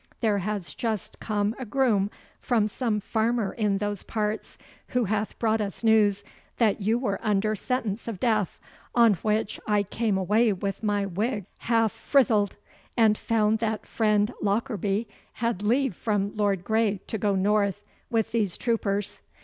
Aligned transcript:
There 0.21 0.39
has 0.39 0.73
just 0.73 1.19
come 1.19 1.53
a 1.59 1.63
groom 1.65 2.09
from 2.39 2.67
some 2.67 2.99
farmer 2.99 3.53
in 3.53 3.77
those 3.77 4.01
parts 4.01 4.57
who 4.87 5.03
hath 5.03 5.37
brought 5.37 5.61
us 5.61 5.83
news 5.83 6.23
that 6.57 6.81
you 6.81 6.97
were 6.97 7.19
under 7.21 7.53
sentence 7.53 8.07
of 8.07 8.19
death, 8.19 8.57
on 8.95 9.13
which 9.13 9.59
I 9.67 9.83
came 9.83 10.17
away 10.17 10.53
with 10.53 10.81
my 10.81 11.05
wig 11.05 11.45
half 11.59 11.91
frizzled, 11.91 12.55
and 12.97 13.15
found 13.15 13.59
that 13.59 13.85
friend 13.85 14.33
Lockarby 14.41 15.05
had 15.33 15.61
leave 15.61 15.95
from 15.95 16.33
Lord 16.35 16.63
Grey 16.63 16.99
to 17.05 17.19
go 17.19 17.35
north 17.35 17.85
with 18.09 18.31
these 18.31 18.57
troopers. 18.57 19.21